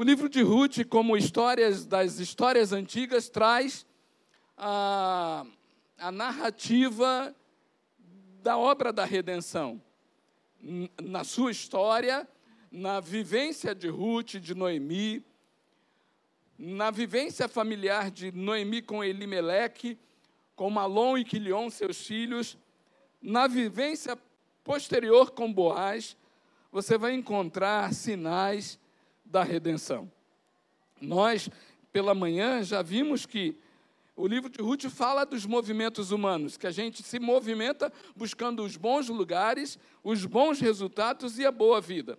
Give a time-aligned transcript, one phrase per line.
[0.00, 3.84] O livro de Ruth, como histórias das histórias antigas, traz
[4.56, 5.44] a,
[5.98, 7.36] a narrativa
[8.42, 9.78] da obra da redenção.
[11.02, 12.26] Na sua história,
[12.72, 15.22] na vivência de Ruth, de Noemi,
[16.58, 19.98] na vivência familiar de Noemi com Elimeleque,
[20.56, 22.56] com Malom e Quilion, seus filhos,
[23.20, 24.18] na vivência
[24.64, 26.16] posterior com Boaz,
[26.72, 28.79] você vai encontrar sinais
[29.30, 30.10] da redenção.
[31.00, 31.48] Nós,
[31.92, 33.56] pela manhã, já vimos que
[34.16, 38.76] o livro de Ruth fala dos movimentos humanos, que a gente se movimenta buscando os
[38.76, 42.18] bons lugares, os bons resultados e a boa vida.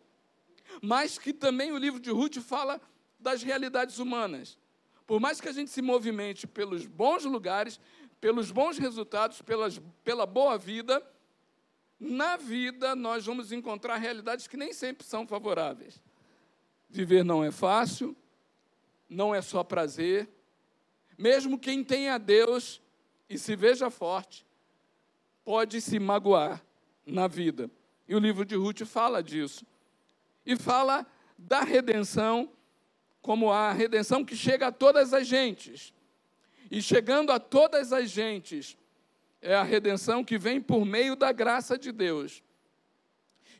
[0.81, 2.81] Mas que também o livro de Ruth fala
[3.19, 4.57] das realidades humanas.
[5.05, 7.79] Por mais que a gente se movimente pelos bons lugares,
[8.19, 11.05] pelos bons resultados, pelas, pela boa vida,
[11.99, 16.01] na vida nós vamos encontrar realidades que nem sempre são favoráveis.
[16.91, 18.15] Viver não é fácil,
[19.09, 20.29] não é só prazer.
[21.17, 22.81] Mesmo quem tem a Deus
[23.29, 24.45] e se veja forte,
[25.45, 26.61] pode se magoar
[27.05, 27.71] na vida.
[28.07, 29.65] E o livro de Ruth fala disso.
[30.45, 31.05] E fala
[31.37, 32.51] da redenção
[33.21, 35.93] como a redenção que chega a todas as gentes.
[36.69, 38.77] E chegando a todas as gentes,
[39.41, 42.43] é a redenção que vem por meio da graça de Deus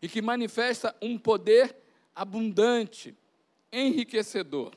[0.02, 1.76] e que manifesta um poder
[2.16, 3.16] abundante,
[3.72, 4.74] enriquecedor.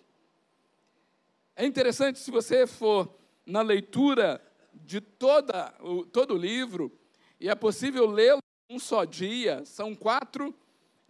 [1.56, 3.14] É interessante, se você for
[3.47, 4.41] na leitura
[4.73, 5.73] de toda,
[6.12, 6.91] todo o livro,
[7.39, 10.55] e é possível lê-lo um só dia, são quatro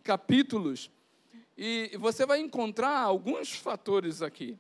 [0.02, 0.90] capítulos,
[1.56, 4.58] e você vai encontrar alguns fatores aqui.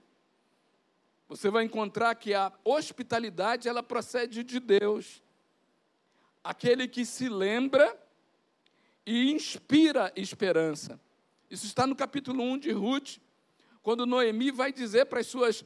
[1.28, 5.22] Você vai encontrar que a hospitalidade ela procede de Deus.
[6.42, 7.98] Aquele que se lembra
[9.04, 11.00] e inspira esperança.
[11.50, 13.18] Isso está no capítulo 1 de Ruth,
[13.82, 15.64] quando Noemi vai dizer para as suas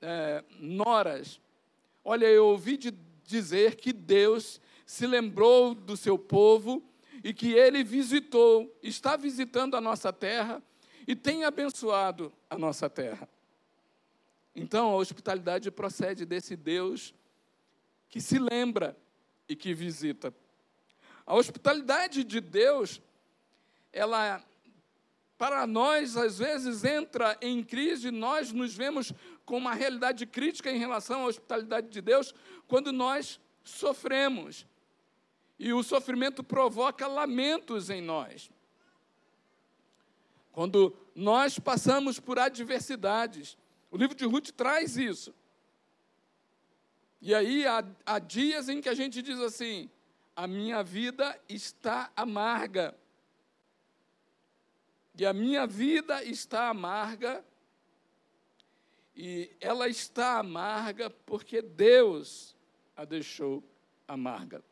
[0.00, 1.40] é, noras:
[2.04, 2.90] Olha, eu ouvi de
[3.24, 6.82] dizer que Deus se lembrou do seu povo
[7.22, 10.62] e que ele visitou, está visitando a nossa terra
[11.06, 13.28] e tem abençoado a nossa terra.
[14.54, 17.14] Então, a hospitalidade procede desse Deus
[18.08, 18.96] que se lembra
[19.48, 20.34] e que visita.
[21.24, 23.00] A hospitalidade de Deus,
[23.92, 24.44] ela,
[25.40, 29.10] para nós, às vezes entra em crise, nós nos vemos
[29.46, 32.34] com uma realidade crítica em relação à hospitalidade de Deus
[32.68, 34.66] quando nós sofremos.
[35.58, 38.50] E o sofrimento provoca lamentos em nós.
[40.52, 43.56] Quando nós passamos por adversidades.
[43.90, 45.34] O livro de Ruth traz isso.
[47.18, 49.88] E aí há, há dias em que a gente diz assim:
[50.36, 52.94] a minha vida está amarga.
[55.20, 57.44] E a minha vida está amarga,
[59.14, 62.56] e ela está amarga porque Deus
[62.96, 63.62] a deixou
[64.08, 64.64] amarga.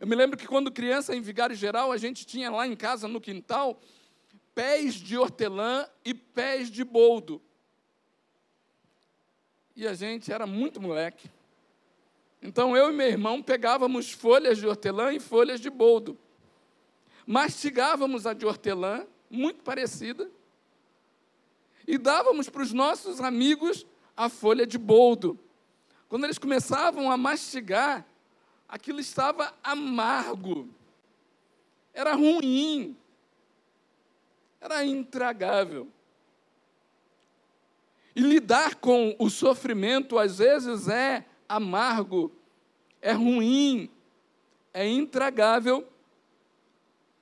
[0.00, 3.06] Eu me lembro que quando criança, em Vigário Geral, a gente tinha lá em casa,
[3.06, 3.78] no quintal,
[4.54, 7.38] pés de hortelã e pés de boldo.
[9.76, 11.30] E a gente era muito moleque.
[12.40, 16.18] Então eu e meu irmão pegávamos folhas de hortelã e folhas de boldo.
[17.26, 20.30] Mastigávamos a de hortelã, muito parecida,
[21.86, 25.38] e dávamos para os nossos amigos a folha de boldo.
[26.08, 28.06] Quando eles começavam a mastigar,
[28.68, 30.68] aquilo estava amargo,
[31.94, 32.96] era ruim,
[34.60, 35.88] era intragável.
[38.14, 42.32] E lidar com o sofrimento às vezes é amargo,
[43.00, 43.90] é ruim,
[44.74, 45.86] é intragável,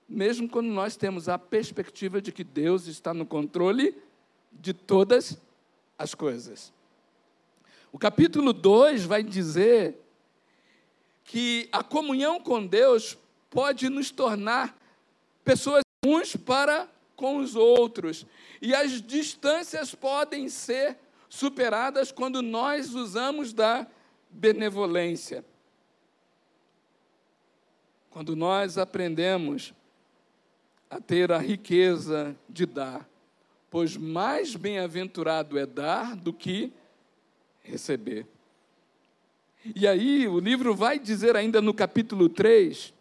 [0.09, 3.97] mesmo quando nós temos a perspectiva de que Deus está no controle
[4.53, 5.39] de todas
[5.99, 6.73] as coisas.
[7.93, 9.99] O capítulo 2 vai dizer
[11.25, 13.17] que a comunhão com Deus
[13.51, 14.77] pode nos tornar
[15.45, 18.27] pessoas uns para com os outros.
[18.61, 20.97] E as distâncias podem ser
[21.29, 23.87] superadas quando nós usamos da
[24.31, 25.45] benevolência.
[28.11, 29.75] Quando nós aprendemos
[30.89, 33.09] a ter a riqueza de dar,
[33.71, 36.73] pois mais bem-aventurado é dar do que
[37.63, 38.27] receber.
[39.75, 42.95] E aí, o livro vai dizer ainda no capítulo 3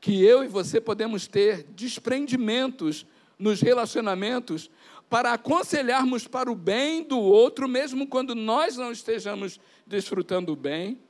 [0.00, 3.06] que eu e você podemos ter desprendimentos
[3.38, 4.70] nos relacionamentos
[5.08, 11.00] para aconselharmos para o bem do outro, mesmo quando nós não estejamos desfrutando o bem,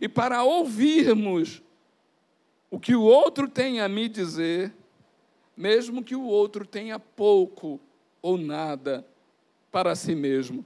[0.00, 1.62] e para ouvirmos
[2.72, 4.72] o que o outro tem a me dizer,
[5.54, 7.78] mesmo que o outro tenha pouco
[8.22, 9.06] ou nada
[9.70, 10.64] para si mesmo.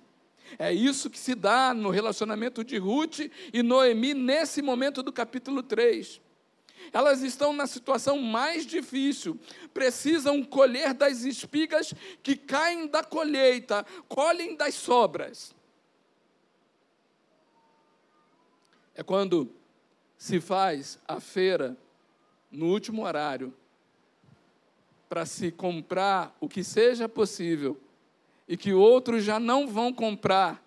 [0.56, 5.64] É isso que se dá no relacionamento de Ruth e Noemi nesse momento do capítulo
[5.64, 6.20] 3.
[6.93, 9.37] Elas estão na situação mais difícil,
[9.75, 11.93] precisam colher das espigas
[12.23, 15.53] que caem da colheita, colhem das sobras.
[18.94, 19.53] É quando
[20.17, 21.76] se faz a feira
[22.56, 23.53] no último horário
[25.11, 27.76] para se comprar o que seja possível
[28.49, 30.64] e que outros já não vão comprar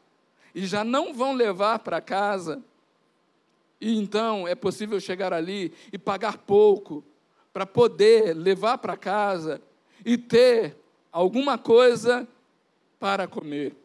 [0.54, 2.64] e já não vão levar para casa.
[3.82, 7.04] E então é possível chegar ali e pagar pouco
[7.52, 9.60] para poder levar para casa
[10.06, 10.78] e ter
[11.12, 12.28] alguma coisa
[13.00, 13.76] para comer.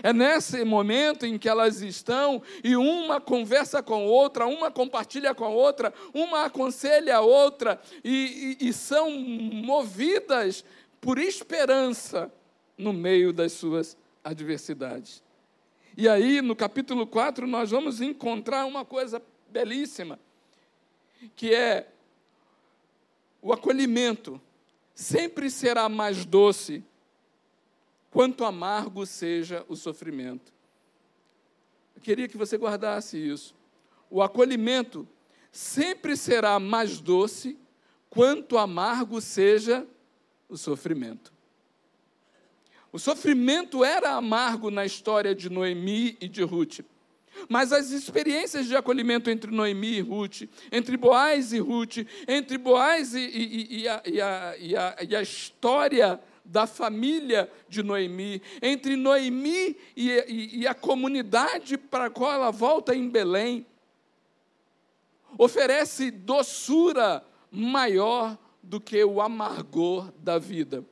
[0.00, 5.44] É nesse momento em que elas estão e uma conversa com outra, uma compartilha com
[5.44, 10.64] a outra, uma aconselha a outra e, e, e são movidas
[11.00, 12.32] por esperança
[12.78, 15.22] no meio das suas adversidades.
[15.96, 20.18] E aí, no capítulo 4, nós vamos encontrar uma coisa belíssima,
[21.36, 21.88] que é
[23.42, 24.40] o acolhimento
[24.94, 26.82] sempre será mais doce
[28.12, 30.52] quanto amargo seja o sofrimento.
[31.96, 33.54] Eu queria que você guardasse isso.
[34.10, 35.08] O acolhimento
[35.50, 37.58] sempre será mais doce
[38.10, 39.86] quanto amargo seja
[40.46, 41.32] o sofrimento.
[42.92, 46.80] O sofrimento era amargo na história de Noemi e de Ruth.
[47.48, 53.14] Mas as experiências de acolhimento entre Noemi e Ruth, entre Boaz e Ruth, entre Boaz
[53.14, 59.76] e, e, e, a, e, a, e a história da família de Noemi, entre Noemi
[59.96, 63.66] e, e, e a comunidade para a qual ela volta em Belém,
[65.38, 70.84] oferece doçura maior do que o amargor da vida.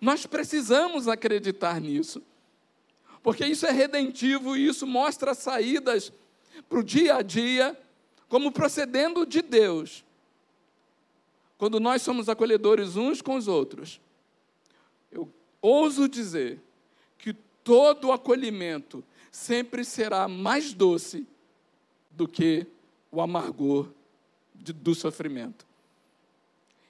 [0.00, 2.22] Nós precisamos acreditar nisso,
[3.22, 6.12] porque isso é redentivo e isso mostra saídas
[6.68, 7.78] para o dia a dia,
[8.28, 10.04] como procedendo de Deus
[11.58, 14.00] quando nós somos acolhedores uns com os outros,
[15.10, 15.28] eu
[15.60, 16.60] ouso dizer
[17.18, 17.34] que
[17.64, 21.26] todo acolhimento sempre será mais doce
[22.12, 22.64] do que
[23.10, 23.88] o amargor
[24.54, 25.66] de, do sofrimento.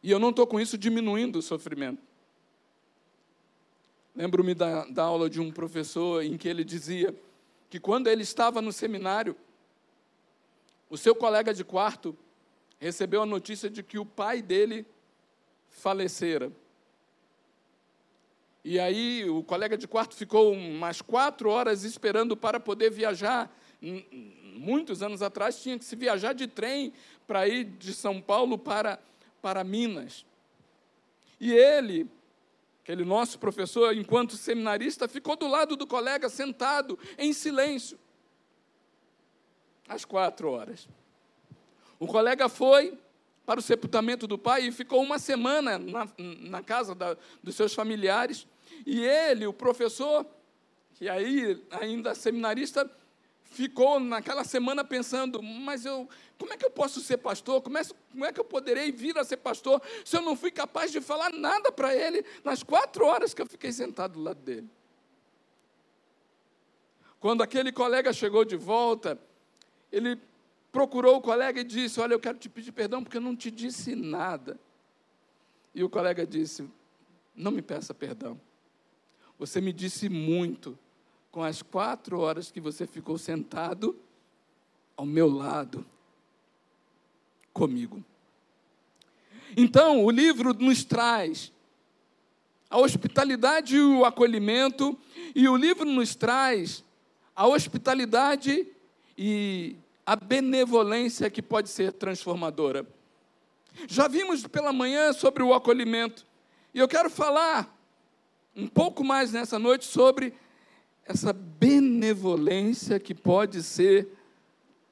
[0.02, 2.02] E eu não estou com isso diminuindo o sofrimento.
[4.14, 7.14] Lembro-me da, da aula de um professor em que ele dizia
[7.70, 9.34] que quando ele estava no seminário,
[10.90, 12.16] o seu colega de quarto
[12.78, 14.86] recebeu a notícia de que o pai dele
[15.68, 16.52] falecera.
[18.64, 23.50] E aí o colega de quarto ficou umas quatro horas esperando para poder viajar.
[23.80, 26.92] Muitos anos atrás tinha que se viajar de trem
[27.26, 28.98] para ir de São Paulo para,
[29.40, 30.24] para Minas.
[31.40, 32.10] E ele,
[32.82, 37.98] aquele nosso professor, enquanto seminarista, ficou do lado do colega, sentado, em silêncio,
[39.88, 40.88] às quatro horas.
[41.98, 42.96] O colega foi
[43.44, 47.72] para o sepultamento do pai e ficou uma semana na, na casa da, dos seus
[47.72, 48.46] familiares.
[48.86, 50.26] E ele, o professor,
[50.94, 52.90] que aí ainda seminarista,
[53.42, 56.08] ficou naquela semana pensando: mas eu,
[56.38, 57.62] como é que eu posso ser pastor?
[57.62, 60.50] Como é, como é que eu poderei vir a ser pastor se eu não fui
[60.50, 64.40] capaz de falar nada para ele nas quatro horas que eu fiquei sentado do lado
[64.40, 64.68] dele?
[67.18, 69.18] Quando aquele colega chegou de volta,
[69.90, 70.20] ele
[70.72, 73.50] procurou o colega e disse: Olha, eu quero te pedir perdão porque eu não te
[73.50, 74.58] disse nada.
[75.74, 76.68] E o colega disse:
[77.34, 78.40] Não me peça perdão.
[79.38, 80.78] Você me disse muito
[81.30, 83.96] com as quatro horas que você ficou sentado
[84.96, 85.86] ao meu lado,
[87.52, 88.02] comigo.
[89.56, 91.52] Então, o livro nos traz
[92.68, 94.98] a hospitalidade e o acolhimento,
[95.34, 96.84] e o livro nos traz
[97.34, 98.66] a hospitalidade
[99.16, 99.76] e
[100.08, 102.86] a benevolência que pode ser transformadora.
[103.86, 106.24] Já vimos pela manhã sobre o acolhimento,
[106.72, 107.78] e eu quero falar
[108.56, 110.32] um pouco mais nessa noite sobre
[111.04, 114.08] essa benevolência que pode ser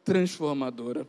[0.05, 1.09] transformadora.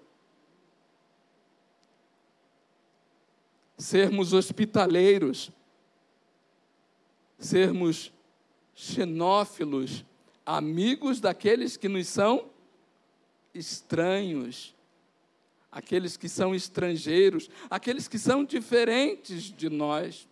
[3.77, 5.51] Sermos hospitaleiros,
[7.37, 8.13] sermos
[8.73, 10.05] xenófilos,
[10.45, 12.55] amigos daqueles que nos são
[13.57, 14.75] estranhos,
[15.71, 20.27] aqueles que são estrangeiros, aqueles que são diferentes de nós.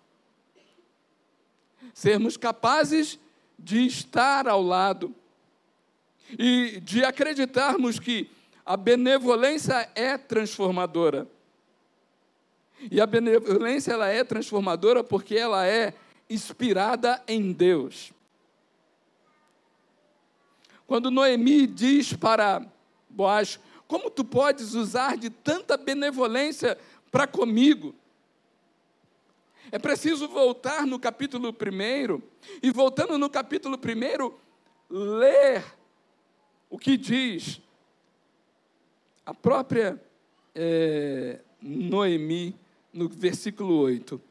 [1.94, 3.20] Sermos capazes
[3.58, 5.14] de estar ao lado
[6.38, 8.30] e de acreditarmos que
[8.66, 11.28] a benevolência é transformadora.
[12.92, 15.94] E a benevolência ela é transformadora porque ela é
[16.30, 18.12] inspirada em Deus.
[20.88, 22.66] Quando Noemi diz para
[23.10, 26.78] Boaz: Como tu podes usar de tanta benevolência
[27.12, 27.96] para comigo?
[29.72, 32.22] É preciso voltar no capítulo 1
[32.62, 34.34] e, voltando no capítulo 1,
[34.90, 35.66] ler
[36.70, 37.60] o que diz
[39.26, 40.00] a própria
[40.54, 42.56] é, Noemi,
[42.94, 44.22] no versículo 8.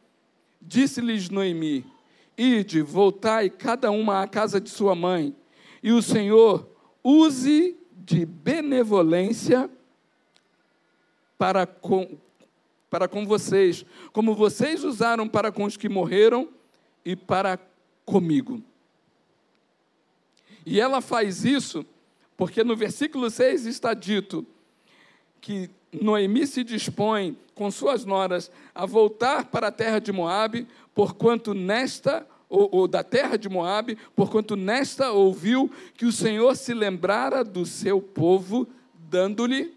[0.60, 1.84] Disse-lhes Noemi:
[2.38, 5.34] Ide, voltai cada uma à casa de sua mãe,
[5.82, 6.68] e o Senhor
[7.02, 9.70] use de benevolência
[11.38, 12.18] para com,
[12.90, 16.48] para com vocês, como vocês usaram para com os que morreram
[17.04, 17.58] e para
[18.04, 18.62] comigo.
[20.66, 21.84] E ela faz isso
[22.36, 24.46] porque no versículo 6 está dito
[25.40, 31.54] que Noemi se dispõe com suas noras a voltar para a terra de Moabe, porquanto
[31.54, 37.42] nesta ou, ou, da terra de Moabe, porquanto nesta ouviu que o Senhor se lembrara
[37.42, 39.76] do seu povo, dando-lhe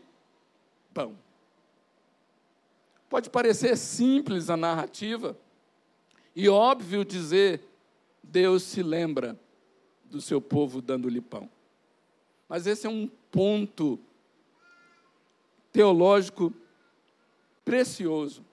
[0.93, 1.17] pão.
[3.10, 5.38] Pode parecer simples a narrativa
[6.36, 7.62] e óbvio dizer
[8.22, 9.39] Deus se lembra
[10.05, 11.50] do seu povo dando-lhe pão.
[12.48, 14.00] Mas esse é um ponto
[15.72, 16.53] teológico
[17.65, 18.46] precioso.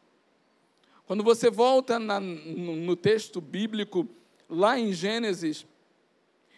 [1.06, 4.08] Quando você volta na, no, no texto bíblico,
[4.48, 5.66] lá em Gênesis,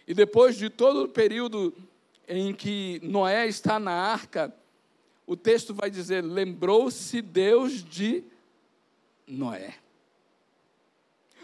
[0.06, 1.74] e depois de todo o período
[2.28, 4.54] em que Noé está na arca,
[5.26, 8.22] o texto vai dizer: lembrou-se Deus de
[9.26, 9.74] Noé.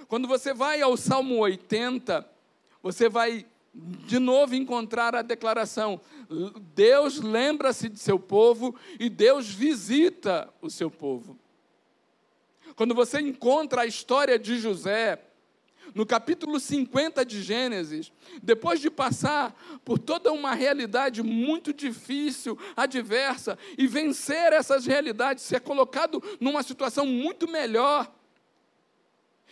[0.06, 2.28] Quando você vai ao Salmo 80,
[2.82, 6.00] você vai de novo encontrar a declaração:
[6.74, 11.36] Deus lembra-se de seu povo e Deus visita o seu povo.
[12.76, 15.20] Quando você encontra a história de José,
[15.94, 18.12] no capítulo 50 de Gênesis,
[18.42, 25.60] depois de passar por toda uma realidade muito difícil, adversa, e vencer essas realidades, ser
[25.60, 28.10] colocado numa situação muito melhor,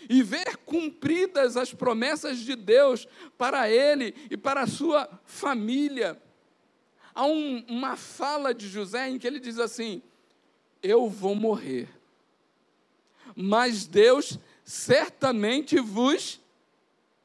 [0.08, 6.20] e ver cumpridas as promessas de Deus para ele e para a sua família.
[7.14, 10.00] Há um, uma fala de José em que ele diz assim:
[10.82, 11.86] Eu vou morrer,
[13.40, 16.40] mas Deus certamente vos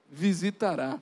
[0.09, 1.01] visitará.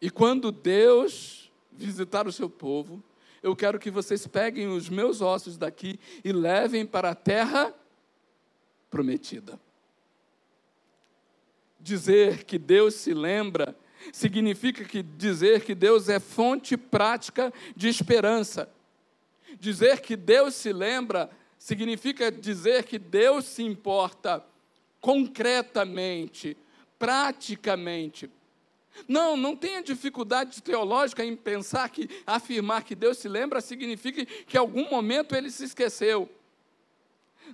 [0.00, 3.02] E quando Deus visitar o seu povo,
[3.42, 7.74] eu quero que vocês peguem os meus ossos daqui e levem para a terra
[8.88, 9.58] prometida.
[11.78, 13.76] Dizer que Deus se lembra
[14.12, 18.70] significa que dizer que Deus é fonte prática de esperança.
[19.58, 21.30] Dizer que Deus se lembra
[21.60, 24.42] significa dizer que Deus se importa
[24.98, 26.56] concretamente,
[26.98, 28.30] praticamente.
[29.06, 34.56] Não, não tenha dificuldade teológica em pensar que afirmar que Deus se lembra significa que
[34.56, 36.28] em algum momento ele se esqueceu.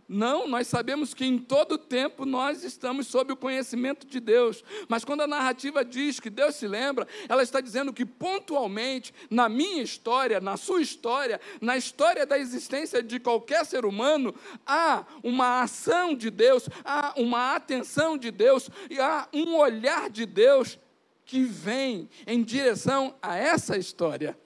[0.09, 4.62] Não, nós sabemos que em todo tempo nós estamos sob o conhecimento de Deus.
[4.88, 9.49] Mas quando a narrativa diz que Deus se lembra, ela está dizendo que pontualmente, na
[9.49, 14.35] minha história, na sua história, na história da existência de qualquer ser humano,
[14.67, 20.26] há uma ação de Deus, há uma atenção de Deus e há um olhar de
[20.26, 20.79] Deus
[21.25, 24.38] que vem em direção a essa história.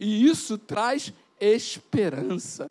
[0.00, 2.68] E isso traz esperança.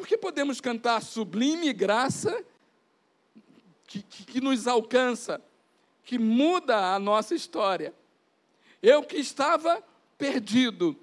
[0.00, 2.42] Porque podemos cantar sublime graça
[3.86, 5.42] que, que, que nos alcança,
[6.04, 7.94] que muda a nossa história.
[8.82, 9.84] Eu que estava
[10.16, 10.96] perdido,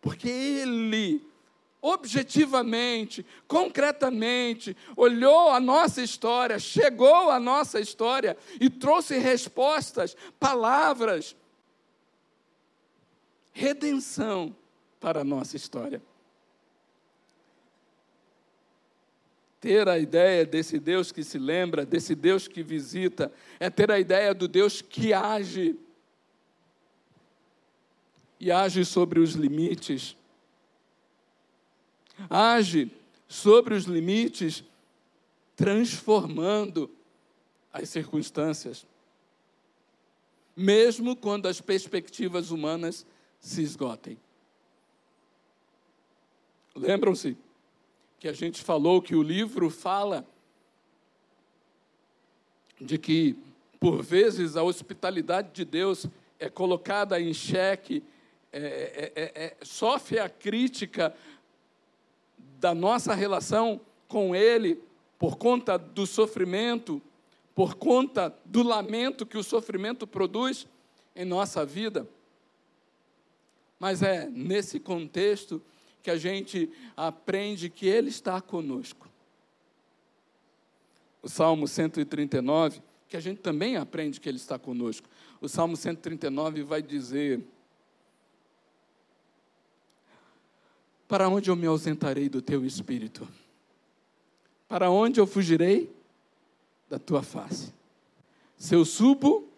[0.00, 1.20] porque Ele
[1.80, 11.34] objetivamente, concretamente, olhou a nossa história, chegou à nossa história e trouxe respostas, palavras,
[13.52, 14.54] redenção
[15.00, 16.00] para a nossa história.
[19.62, 24.00] Ter a ideia desse Deus que se lembra, desse Deus que visita, é ter a
[24.00, 25.76] ideia do Deus que age.
[28.40, 30.16] E age sobre os limites.
[32.28, 32.90] Age
[33.28, 34.64] sobre os limites,
[35.54, 36.90] transformando
[37.72, 38.84] as circunstâncias.
[40.56, 43.06] Mesmo quando as perspectivas humanas
[43.38, 44.18] se esgotem.
[46.74, 47.36] Lembram-se?
[48.22, 50.24] Que a gente falou que o livro fala
[52.80, 53.34] de que,
[53.80, 56.06] por vezes, a hospitalidade de Deus
[56.38, 58.00] é colocada em xeque,
[58.52, 61.12] é, é, é, é, sofre a crítica
[62.60, 64.78] da nossa relação com Ele
[65.18, 67.02] por conta do sofrimento,
[67.56, 70.68] por conta do lamento que o sofrimento produz
[71.16, 72.08] em nossa vida.
[73.80, 75.60] Mas é nesse contexto
[76.02, 79.08] que a gente aprende que Ele está conosco.
[81.22, 85.08] O Salmo 139, que a gente também aprende que Ele está conosco.
[85.40, 87.40] O Salmo 139 vai dizer:
[91.06, 93.28] Para onde eu me ausentarei do teu espírito?
[94.66, 95.94] Para onde eu fugirei
[96.88, 97.72] da tua face?
[98.56, 99.48] Se eu subo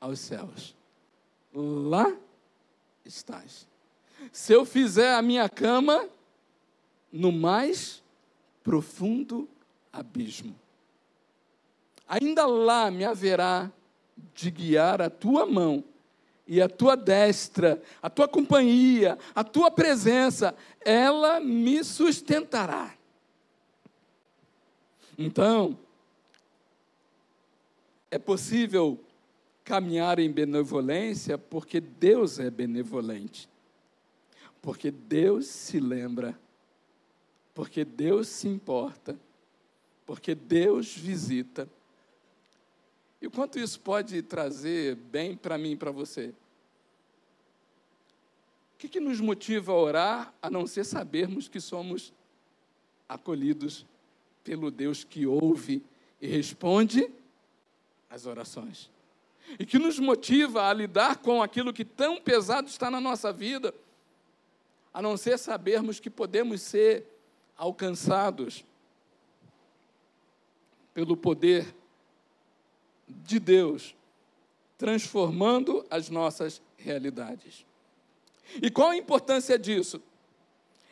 [0.00, 0.74] aos céus,
[1.52, 2.16] lá
[3.04, 3.69] estás.
[4.32, 6.08] Se eu fizer a minha cama
[7.12, 8.02] no mais
[8.62, 9.48] profundo
[9.92, 10.54] abismo,
[12.06, 13.70] ainda lá me haverá
[14.34, 15.82] de guiar a tua mão
[16.46, 22.94] e a tua destra, a tua companhia, a tua presença, ela me sustentará.
[25.16, 25.78] Então,
[28.10, 28.98] é possível
[29.62, 33.49] caminhar em benevolência porque Deus é benevolente.
[34.60, 36.38] Porque Deus se lembra.
[37.54, 39.18] Porque Deus se importa.
[40.06, 41.68] Porque Deus visita.
[43.20, 46.34] E o quanto isso pode trazer bem para mim e para você?
[48.74, 52.12] O que, que nos motiva a orar, a não ser sabermos que somos
[53.06, 53.84] acolhidos
[54.42, 55.82] pelo Deus que ouve
[56.20, 57.10] e responde
[58.08, 58.90] as orações.
[59.58, 63.74] E que nos motiva a lidar com aquilo que tão pesado está na nossa vida,
[64.92, 67.06] a não ser sabermos que podemos ser
[67.56, 68.64] alcançados
[70.92, 71.74] pelo poder
[73.08, 73.94] de Deus,
[74.76, 77.64] transformando as nossas realidades.
[78.60, 80.02] E qual a importância disso?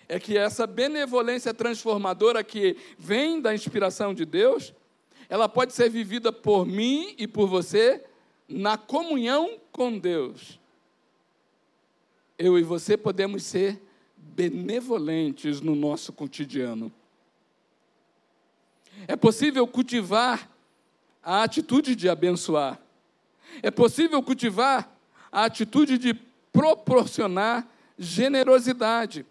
[0.08, 4.72] é que essa benevolência transformadora que vem da inspiração de Deus,
[5.28, 8.02] ela pode ser vivida por mim e por você
[8.48, 10.58] na comunhão com Deus.
[12.38, 13.80] Eu e você podemos ser
[14.38, 16.92] benevolentes no nosso cotidiano.
[19.08, 20.48] É possível cultivar
[21.20, 22.80] a atitude de abençoar.
[23.60, 24.88] É possível cultivar
[25.32, 26.14] a atitude de
[26.52, 27.66] proporcionar
[27.98, 29.26] generosidade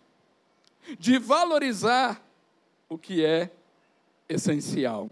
[1.00, 2.22] de valorizar
[2.88, 3.50] o que é
[4.30, 5.10] essencial.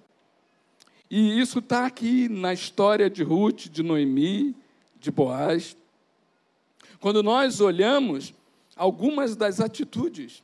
[1.10, 4.56] E isso está aqui na história de Ruth, de Noemi,
[5.00, 5.76] de Boaz.
[7.00, 8.34] Quando nós olhamos
[8.76, 10.44] algumas das atitudes,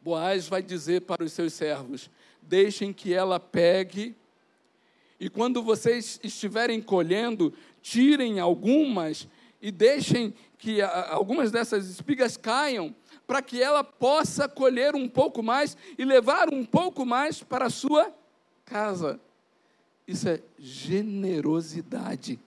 [0.00, 2.10] Boaz vai dizer para os seus servos:
[2.40, 4.16] deixem que ela pegue,
[5.20, 9.28] e quando vocês estiverem colhendo, tirem algumas
[9.60, 12.94] e deixem que algumas dessas espigas caiam,
[13.26, 17.70] para que ela possa colher um pouco mais e levar um pouco mais para a
[17.70, 18.14] sua
[18.64, 19.20] casa.
[20.06, 22.38] Isso é generosidade.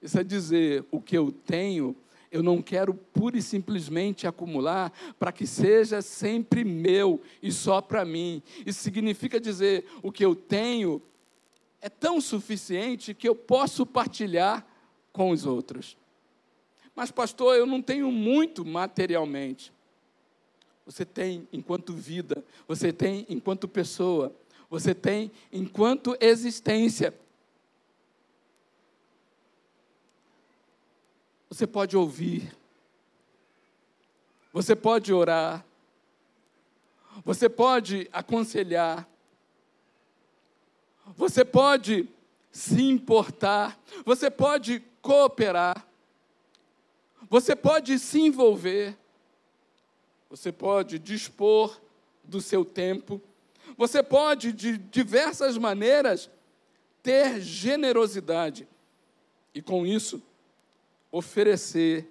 [0.00, 1.96] Isso é dizer: o que eu tenho,
[2.30, 8.04] eu não quero pura e simplesmente acumular para que seja sempre meu e só para
[8.04, 8.42] mim.
[8.64, 11.02] Isso significa dizer: o que eu tenho
[11.80, 14.66] é tão suficiente que eu posso partilhar
[15.12, 15.96] com os outros.
[16.94, 19.72] Mas, pastor, eu não tenho muito materialmente.
[20.84, 24.34] Você tem enquanto vida, você tem enquanto pessoa,
[24.68, 27.14] você tem enquanto existência.
[31.50, 32.56] Você pode ouvir,
[34.52, 35.66] você pode orar,
[37.24, 39.06] você pode aconselhar,
[41.16, 42.08] você pode
[42.52, 45.84] se importar, você pode cooperar,
[47.28, 48.96] você pode se envolver,
[50.30, 51.80] você pode dispor
[52.22, 53.20] do seu tempo,
[53.76, 56.30] você pode, de diversas maneiras,
[57.02, 58.68] ter generosidade.
[59.52, 60.22] E, com isso,
[61.10, 62.08] oferecer,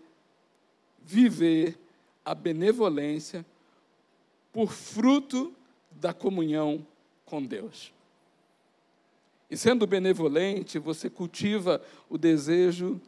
[1.02, 1.78] viver
[2.24, 3.46] a benevolência
[4.52, 5.54] por fruto
[5.92, 6.86] da comunhão
[7.26, 7.94] com Deus.
[9.50, 13.02] E sendo benevolente, você cultiva o desejo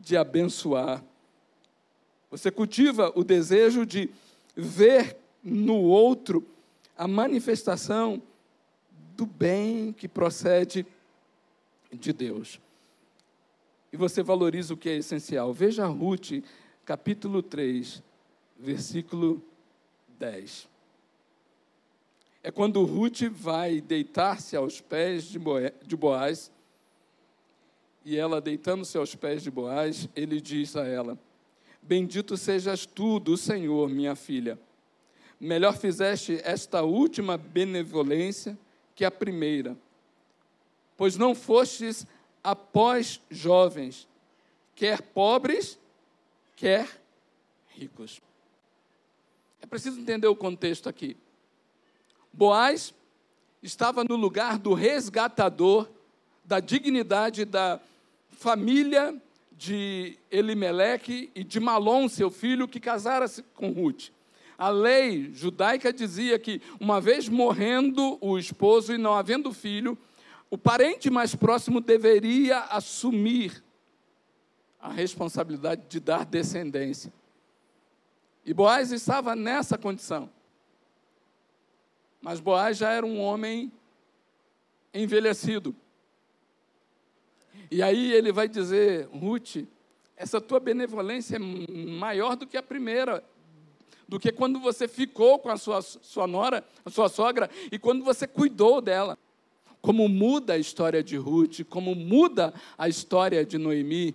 [0.00, 1.04] de abençoar
[2.34, 4.10] você cultiva o desejo de
[4.56, 6.44] ver no outro
[6.98, 8.20] a manifestação
[9.16, 10.84] do bem que procede
[11.92, 12.58] de Deus.
[13.94, 15.52] E você valoriza o que é essencial.
[15.52, 16.42] Veja Ruth,
[16.84, 18.02] capítulo 3,
[18.58, 19.40] versículo
[20.18, 20.68] 10.
[22.42, 26.50] É quando Ruth vai deitar-se aos pés de Boaz,
[28.04, 31.16] e ela, deitando-se aos pés de Boaz, ele diz a ela:
[31.80, 34.58] Bendito sejas tu do Senhor, minha filha.
[35.38, 38.58] melhor fizeste esta última benevolência
[38.92, 39.76] que a primeira,
[40.96, 42.04] pois não fostes
[42.44, 44.06] após jovens,
[44.76, 45.78] quer pobres,
[46.54, 46.86] quer
[47.70, 48.20] ricos.
[49.62, 51.16] É preciso entender o contexto aqui.
[52.30, 52.92] Boaz
[53.62, 55.88] estava no lugar do resgatador
[56.44, 57.80] da dignidade da
[58.30, 59.18] família
[59.52, 64.10] de Elimeleque e de Malom, seu filho, que casara-se com Ruth.
[64.58, 69.96] A lei judaica dizia que, uma vez morrendo o esposo e não havendo filho,
[70.54, 73.60] o parente mais próximo deveria assumir
[74.80, 77.12] a responsabilidade de dar descendência.
[78.46, 80.30] E Boaz estava nessa condição.
[82.22, 83.72] Mas Boaz já era um homem
[84.94, 85.74] envelhecido.
[87.68, 89.66] E aí ele vai dizer, Ruth,
[90.16, 93.24] essa tua benevolência é maior do que a primeira,
[94.06, 98.04] do que quando você ficou com a sua, sua nora, a sua sogra, e quando
[98.04, 99.18] você cuidou dela.
[99.84, 104.14] Como muda a história de Ruth, como muda a história de Noemi,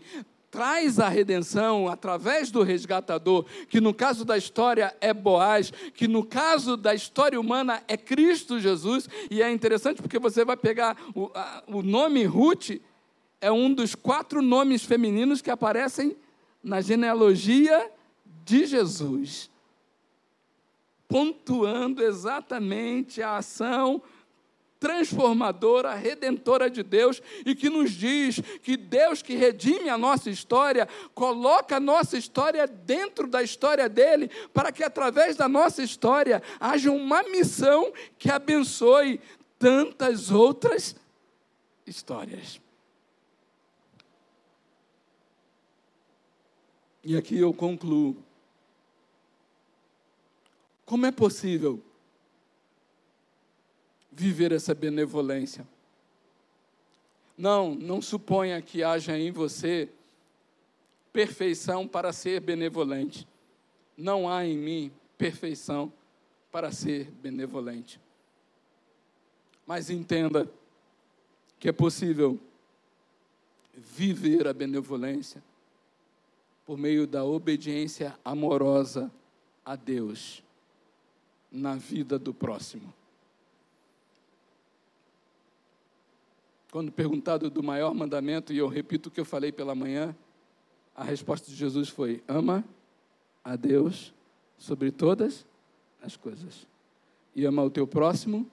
[0.50, 6.24] traz a redenção através do resgatador, que no caso da história é Boaz, que no
[6.24, 11.30] caso da história humana é Cristo Jesus, e é interessante porque você vai pegar o,
[11.36, 12.82] a, o nome Ruth,
[13.40, 16.18] é um dos quatro nomes femininos que aparecem
[16.64, 17.92] na genealogia
[18.44, 19.52] de Jesus,
[21.08, 24.02] pontuando exatamente a ação
[24.80, 30.88] transformadora, redentora de Deus e que nos diz que Deus que redime a nossa história,
[31.14, 36.92] coloca a nossa história dentro da história dele, para que através da nossa história haja
[36.92, 39.20] uma missão que abençoe
[39.58, 40.96] tantas outras
[41.86, 42.62] histórias.
[47.04, 48.16] E aqui eu concluo.
[50.86, 51.82] Como é possível
[54.20, 55.66] viver essa benevolência.
[57.38, 59.88] Não, não suponha que haja em você
[61.14, 63.26] perfeição para ser benevolente.
[63.98, 65.92] Não há em mim perfeição
[66.52, 67.98] para ser benevolente.
[69.66, 70.52] Mas entenda
[71.58, 72.38] que é possível
[73.74, 75.42] viver a benevolência
[76.66, 79.10] por meio da obediência amorosa
[79.64, 80.44] a Deus
[81.50, 82.99] na vida do próximo.
[86.72, 90.16] Quando perguntado do maior mandamento, e eu repito o que eu falei pela manhã,
[90.96, 92.64] a resposta de Jesus foi: ama
[93.44, 94.14] a Deus
[94.58, 95.46] sobre todas
[96.02, 96.68] as coisas,
[97.36, 98.50] e ama o teu próximo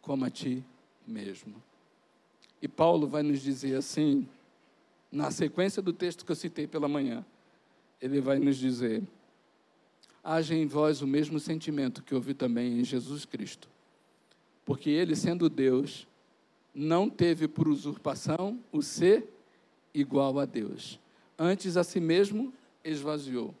[0.00, 0.62] como a ti
[1.06, 1.54] mesmo.
[2.62, 4.28] E Paulo vai nos dizer assim,
[5.10, 7.24] na sequência do texto que eu citei pela manhã,
[8.00, 9.02] ele vai nos dizer:
[10.22, 13.68] haja em vós o mesmo sentimento que houve também em Jesus Cristo,
[14.64, 16.06] porque ele, sendo Deus,
[16.74, 19.28] não teve por usurpação o ser
[19.92, 20.98] igual a Deus.
[21.38, 23.54] Antes a si mesmo esvaziou,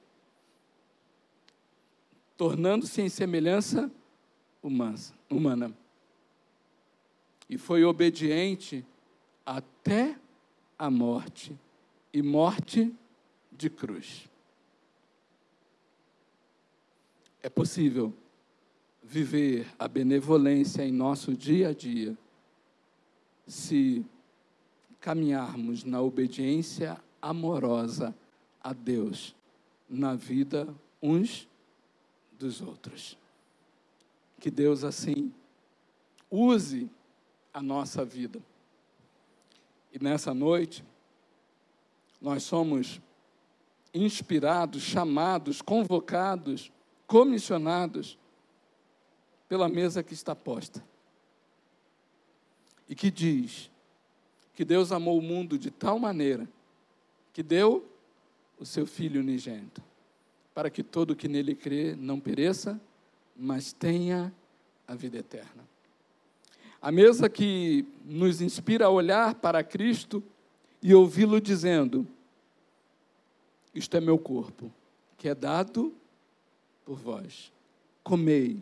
[2.36, 3.90] tornando-se em semelhança
[5.30, 5.72] humana.
[7.48, 8.84] E foi obediente
[9.46, 10.18] até
[10.78, 11.56] a morte
[12.12, 12.92] e morte
[13.52, 14.28] de cruz.
[17.42, 18.12] É possível
[19.02, 22.16] viver a benevolência em nosso dia a dia
[23.46, 24.04] se
[25.00, 28.14] caminharmos na obediência amorosa
[28.62, 29.34] a Deus
[29.88, 31.46] na vida uns
[32.38, 33.18] dos outros.
[34.40, 35.32] Que Deus assim
[36.30, 36.90] use
[37.52, 38.40] a nossa vida.
[39.92, 40.84] E nessa noite,
[42.20, 43.00] nós somos
[43.92, 46.72] inspirados, chamados, convocados,
[47.06, 48.18] comissionados
[49.48, 50.82] pela mesa que está posta
[52.88, 53.70] e que diz
[54.54, 56.48] que Deus amou o mundo de tal maneira
[57.32, 57.84] que deu
[58.58, 59.82] o seu Filho unigênito,
[60.54, 62.80] para que todo que nele crê não pereça,
[63.36, 64.32] mas tenha
[64.86, 65.64] a vida eterna.
[66.80, 70.22] A mesa que nos inspira a olhar para Cristo
[70.82, 72.06] e ouvi-lo dizendo:
[73.74, 74.70] Isto é meu corpo,
[75.16, 75.92] que é dado
[76.84, 77.50] por vós.
[78.02, 78.58] Comei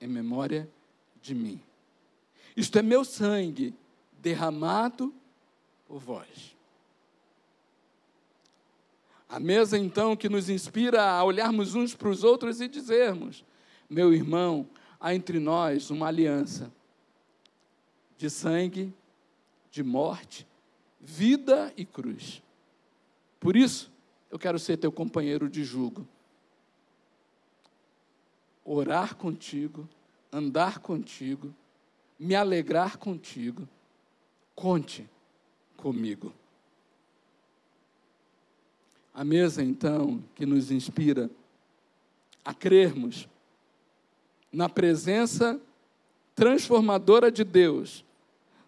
[0.00, 0.68] em memória
[1.20, 1.60] de mim.
[2.56, 3.74] Isto é meu sangue
[4.20, 5.12] derramado
[5.86, 6.54] por vós.
[9.28, 13.44] A mesa, então, que nos inspira a olharmos uns para os outros e dizermos:
[13.90, 14.68] meu irmão,
[15.00, 16.72] há entre nós uma aliança
[18.16, 18.94] de sangue,
[19.70, 20.46] de morte,
[21.00, 22.42] vida e cruz.
[23.40, 23.92] Por isso,
[24.30, 26.06] eu quero ser teu companheiro de jugo.
[28.64, 29.86] orar contigo,
[30.32, 31.54] andar contigo,
[32.18, 33.68] me alegrar contigo.
[34.54, 35.08] Conte
[35.76, 36.32] comigo.
[39.12, 41.30] A mesa, então, que nos inspira
[42.44, 43.28] a crermos
[44.52, 45.60] na presença
[46.34, 48.04] transformadora de Deus,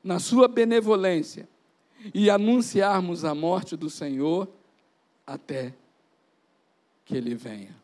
[0.03, 1.49] na Sua benevolência,
[2.15, 4.49] e anunciarmos a morte do Senhor
[5.27, 5.75] até
[7.05, 7.75] que Ele venha.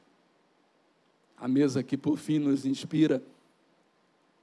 [1.37, 3.23] A mesa que, por fim, nos inspira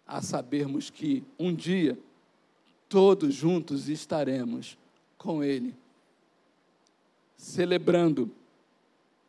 [0.09, 1.97] a sabermos que um dia
[2.89, 4.77] todos juntos estaremos
[5.17, 5.75] com Ele
[7.37, 8.29] celebrando,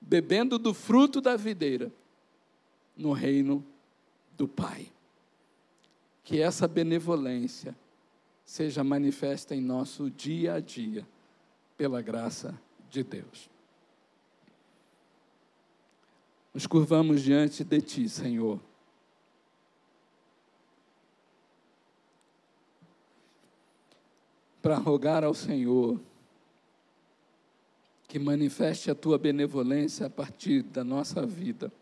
[0.00, 1.92] bebendo do fruto da videira
[2.96, 3.64] no reino
[4.36, 4.90] do Pai.
[6.24, 7.76] Que essa benevolência
[8.44, 11.06] seja manifesta em nosso dia a dia,
[11.76, 13.48] pela graça de Deus.
[16.52, 18.60] Nos curvamos diante de Ti, Senhor.
[24.60, 26.00] Para rogar ao Senhor
[28.10, 31.72] que manifeste a tua benevolência a partir da nossa vida.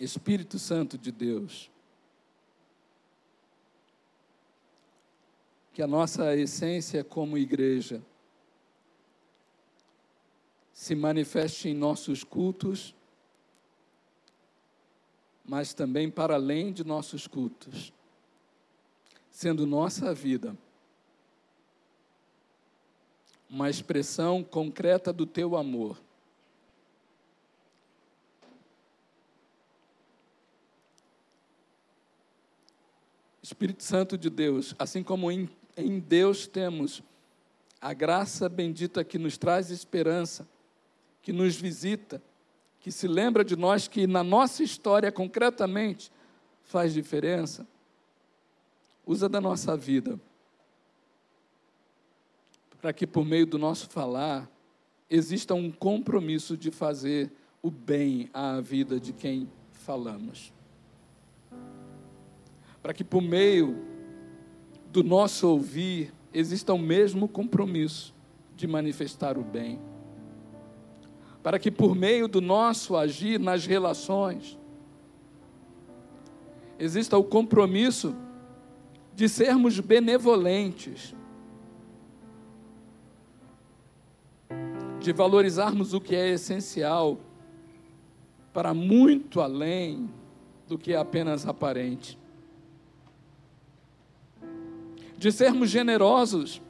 [0.00, 1.70] Espírito Santo de Deus,
[5.74, 8.00] que a nossa essência como igreja
[10.72, 12.94] se manifeste em nossos cultos,
[15.48, 17.90] mas também para além de nossos cultos,
[19.30, 20.54] sendo nossa vida
[23.48, 25.98] uma expressão concreta do teu amor.
[33.42, 37.02] Espírito Santo de Deus, assim como em, em Deus temos
[37.80, 40.46] a graça bendita que nos traz esperança,
[41.22, 42.20] que nos visita,
[42.80, 46.12] que se lembra de nós, que na nossa história concretamente
[46.62, 47.66] faz diferença,
[49.06, 50.20] usa da nossa vida
[52.80, 54.48] para que por meio do nosso falar
[55.10, 57.30] exista um compromisso de fazer
[57.62, 60.52] o bem à vida de quem falamos.
[62.80, 63.76] Para que por meio
[64.92, 68.14] do nosso ouvir exista o mesmo compromisso
[68.54, 69.78] de manifestar o bem.
[71.42, 74.58] Para que por meio do nosso agir nas relações
[76.78, 78.14] exista o compromisso
[79.14, 81.14] de sermos benevolentes
[85.00, 87.18] de valorizarmos o que é essencial
[88.52, 90.10] para muito além
[90.66, 92.18] do que é apenas aparente.
[95.16, 96.60] De sermos generosos,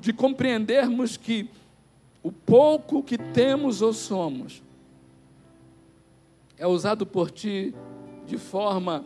[0.00, 1.48] de compreendermos que
[2.22, 4.62] o pouco que temos ou somos
[6.56, 7.74] é usado por ti
[8.26, 9.04] de forma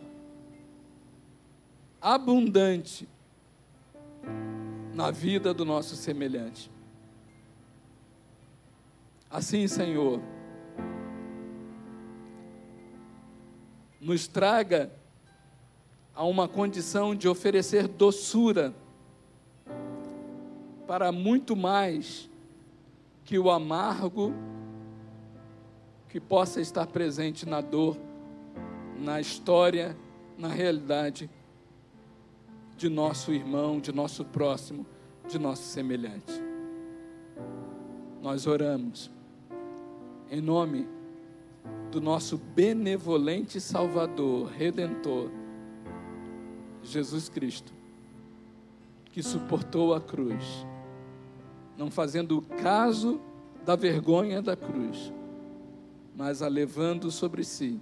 [2.01, 3.07] abundante
[4.93, 6.71] na vida do nosso semelhante.
[9.29, 10.21] Assim, Senhor,
[13.99, 14.91] nos traga
[16.13, 18.73] a uma condição de oferecer doçura
[20.87, 22.29] para muito mais
[23.23, 24.33] que o amargo
[26.09, 27.97] que possa estar presente na dor,
[28.99, 29.97] na história,
[30.37, 31.29] na realidade
[32.77, 34.85] de nosso irmão, de nosso próximo,
[35.27, 36.33] de nosso semelhante.
[38.21, 39.11] Nós oramos
[40.29, 40.87] em nome
[41.91, 45.29] do nosso benevolente Salvador, Redentor,
[46.83, 47.73] Jesus Cristo,
[49.05, 50.65] que suportou a cruz,
[51.77, 53.19] não fazendo caso
[53.65, 55.11] da vergonha da cruz,
[56.15, 57.79] mas a levando sobre si,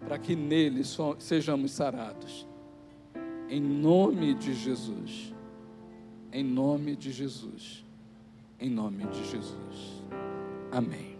[0.00, 0.82] para que nele
[1.18, 2.46] sejamos sarados
[3.52, 5.34] em nome de Jesus.
[6.32, 7.84] Em nome de Jesus.
[8.58, 10.02] Em nome de Jesus.
[10.70, 11.11] Amém.